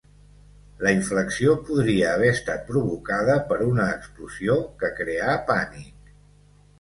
[0.85, 6.11] La inflexió podria haver estat provocada per una explosió que creà pànic.